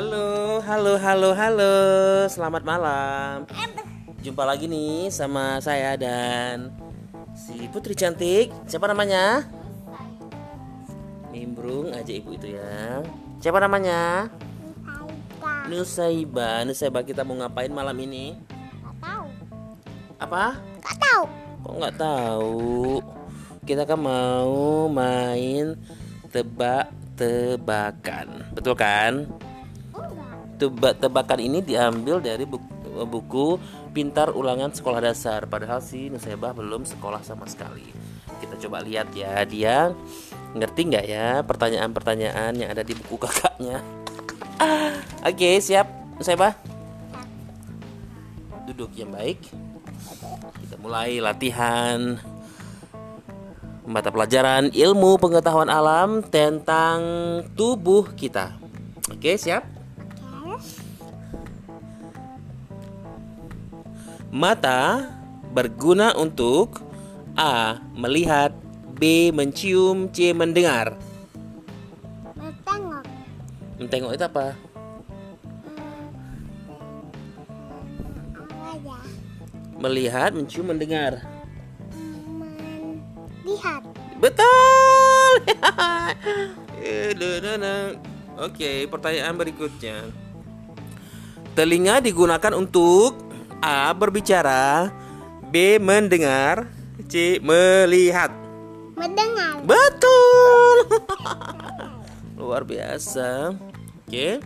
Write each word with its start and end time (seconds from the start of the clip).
Halo, 0.00 0.64
halo, 0.64 0.96
halo, 0.96 1.36
halo. 1.36 1.76
Selamat 2.24 2.64
malam. 2.64 3.44
Jumpa 4.24 4.48
lagi 4.48 4.64
nih 4.64 5.12
sama 5.12 5.60
saya 5.60 5.92
dan 6.00 6.72
si 7.36 7.68
Putri 7.68 7.92
cantik. 7.92 8.48
Siapa 8.64 8.88
namanya? 8.88 9.44
Nimbrung 11.28 11.92
aja 11.92 12.16
ibu 12.16 12.32
itu 12.32 12.56
ya. 12.56 13.04
Siapa 13.44 13.60
namanya? 13.60 14.32
Nusaiba. 15.68 16.64
Nusaiba 16.64 17.04
kita 17.04 17.20
mau 17.20 17.36
ngapain 17.36 17.68
malam 17.68 18.00
ini? 18.00 18.40
Gak 18.80 18.96
tahu. 19.04 19.28
Apa? 20.16 20.64
Gak 20.80 20.96
tahu. 20.96 21.28
Kok 21.60 21.76
nggak 21.76 21.96
tahu? 22.00 23.04
Kita 23.68 23.84
kan 23.84 24.00
mau 24.00 24.88
main 24.88 25.76
tebak-tebakan. 26.32 28.48
Betul 28.56 28.80
kan? 28.80 29.28
Tebak-tebakan 30.60 31.40
ini 31.40 31.64
diambil 31.64 32.20
dari 32.20 32.44
buku, 32.44 32.68
buku 33.08 33.56
Pintar 33.96 34.36
Ulangan 34.36 34.68
Sekolah 34.76 35.00
Dasar. 35.00 35.48
Padahal 35.48 35.80
si 35.80 36.12
Nusebah 36.12 36.52
belum 36.52 36.84
sekolah 36.84 37.24
sama 37.24 37.48
sekali. 37.48 37.88
Kita 38.44 38.60
coba 38.68 38.84
lihat 38.84 39.08
ya, 39.16 39.40
dia 39.48 39.88
ngerti 40.52 40.80
nggak 40.92 41.06
ya 41.08 41.40
pertanyaan-pertanyaan 41.48 42.52
yang 42.60 42.68
ada 42.68 42.84
di 42.84 42.92
buku 42.92 43.16
kakaknya. 43.16 43.80
Oke, 45.32 45.64
siap 45.64 45.88
Nusebah? 46.20 46.52
Duduk 48.68 48.92
yang 49.00 49.16
baik. 49.16 49.40
Kita 50.60 50.76
mulai 50.76 51.24
latihan 51.24 52.20
mata 53.88 54.12
pelajaran 54.12 54.70
ilmu 54.76 55.16
pengetahuan 55.16 55.72
alam 55.72 56.20
tentang 56.20 57.00
tubuh 57.56 58.12
kita. 58.12 58.60
Oke, 59.08 59.40
siap? 59.40 59.79
Mata 64.30 65.10
berguna 65.50 66.14
untuk 66.14 66.78
A. 67.34 67.82
Melihat 67.98 68.54
B. 68.94 69.34
Mencium 69.34 70.06
C. 70.14 70.30
Mendengar 70.30 70.94
Bertengok. 72.38 73.04
Mentengok 73.82 74.14
itu 74.14 74.24
apa? 74.30 74.54
Apa 78.38 78.70
ya? 78.86 79.00
Melihat, 79.82 80.30
mencium, 80.30 80.70
mendengar 80.70 81.26
Melihat. 83.42 83.82
Betul 84.22 85.32
Eh. 86.80 87.12
Oke, 88.40 88.88
pertanyaan 88.88 89.36
berikutnya 89.36 90.06
Telinga 91.52 92.00
digunakan 92.00 92.54
untuk 92.56 93.29
A. 93.60 93.92
Berbicara 93.92 94.90
B. 95.52 95.78
Mendengar 95.80 96.68
C. 97.08 97.38
Melihat 97.40 98.32
Mendengar. 99.00 99.64
Betul. 99.64 100.76
Luar 102.40 102.68
biasa. 102.68 103.56
Oke. 104.04 104.44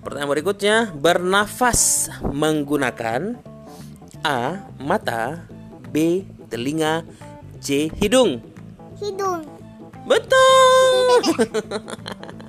Pertanyaan 0.00 0.32
berikutnya, 0.32 0.76
bernafas 0.92 2.08
menggunakan 2.20 3.36
A. 4.24 4.68
mata, 4.80 5.44
B. 5.92 6.24
telinga, 6.48 7.04
C. 7.60 7.92
hidung. 8.00 8.40
Hidung. 9.00 9.44
Betul. 10.04 11.20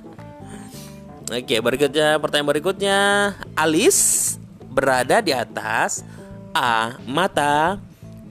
Oke, 1.26 1.58
berikutnya 1.58 2.22
pertanyaan 2.22 2.50
berikutnya, 2.54 2.98
alis 3.58 4.38
berada 4.70 5.18
di 5.18 5.34
atas 5.34 6.06
A. 6.54 7.02
mata, 7.02 7.82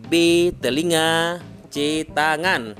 B. 0.08 0.48
telinga, 0.64 1.44
C. 1.68 2.08
tangan. 2.08 2.72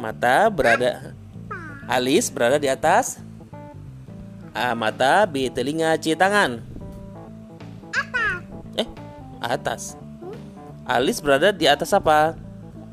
Mata 0.00 0.48
berada 0.48 1.12
alis 1.84 2.32
berada 2.32 2.56
di 2.56 2.64
atas 2.64 3.20
A. 4.56 4.72
mata, 4.72 5.28
B. 5.28 5.52
telinga, 5.52 5.92
C. 6.00 6.16
tangan. 6.16 6.64
Eh, 8.80 8.88
atas. 9.36 10.00
Alis 10.88 11.20
berada 11.20 11.52
di 11.52 11.68
atas 11.68 11.92
apa? 11.92 12.40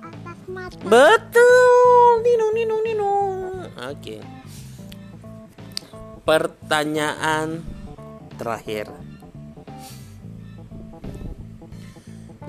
Atas 0.03 0.39
mata. 0.51 0.75
Betul. 0.83 2.19
Ninung 2.19 2.51
ninung 2.51 2.81
ninung. 2.83 3.63
Oke. 3.87 4.40
Pertanyaan 6.21 7.65
terakhir. 8.37 8.93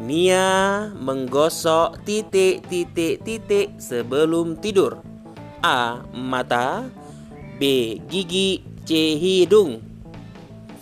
Mia 0.03 0.91
menggosok 0.99 2.03
titik 2.03 2.67
titik 2.67 3.23
titik 3.23 3.79
sebelum 3.79 4.59
tidur. 4.59 4.99
A. 5.63 6.03
Mata 6.11 6.91
B. 7.63 7.97
Gigi 8.11 8.67
C. 8.83 9.15
Hidung 9.15 9.79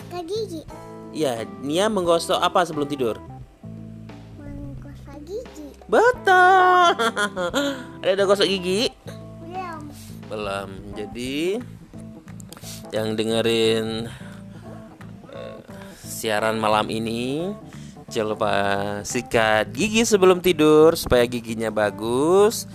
Ke 0.09 0.25
gigi. 0.25 0.65
Ya, 1.13 1.45
Nia 1.61 1.93
menggosok 1.93 2.41
apa 2.41 2.65
sebelum 2.65 2.89
tidur? 2.89 3.21
Menggosok 4.41 5.21
gigi. 5.29 5.69
Betul 5.85 6.97
Ada 8.01 8.11
udah 8.17 8.25
gosok 8.25 8.49
gigi? 8.49 8.89
Belum. 9.45 9.81
Belum. 10.33 10.69
Jadi 10.97 11.61
yang 12.89 13.15
dengerin 13.15 14.09
eh, 15.31 15.59
siaran 16.01 16.57
malam 16.57 16.89
ini 16.89 17.53
jangan 18.11 18.29
lupa 18.35 18.53
sikat 19.07 19.71
gigi 19.71 20.03
sebelum 20.03 20.43
tidur 20.43 20.99
supaya 20.99 21.23
giginya 21.31 21.71
bagus, 21.71 22.67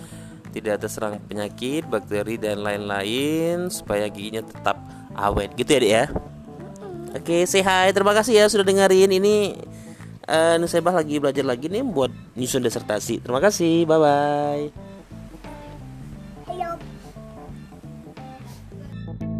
tidak 0.56 0.80
terserang 0.80 1.20
penyakit, 1.28 1.84
bakteri 1.84 2.40
dan 2.40 2.64
lain-lain 2.64 3.68
supaya 3.68 4.08
giginya 4.08 4.40
tetap 4.42 4.80
awet. 5.12 5.52
Gitu 5.54 5.76
ya, 5.76 5.78
Dek 5.80 5.92
ya. 5.92 6.04
Oke, 7.16 7.44
say 7.44 7.60
hi. 7.64 7.92
Terima 7.92 8.16
kasih 8.16 8.32
ya 8.40 8.44
sudah 8.48 8.64
dengerin 8.64 9.12
ini 9.12 9.56
eh 10.26 10.58
Nusebah 10.58 10.90
lagi 10.90 11.22
belajar 11.22 11.46
lagi 11.46 11.70
nih 11.70 11.84
buat 11.86 12.10
nyusun 12.34 12.64
disertasi. 12.64 13.22
Terima 13.22 13.38
kasih. 13.38 13.86
Bye 13.86 14.00
bye. 14.00 14.64